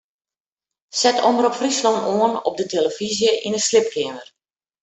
Set 0.99 1.17
Omrop 1.29 1.53
Fryslân 1.59 1.97
oan 2.17 2.33
op 2.49 2.55
de 2.59 2.65
tillefyzje 2.71 3.31
yn 3.47 3.55
'e 3.57 3.61
sliepkeamer. 3.67 4.27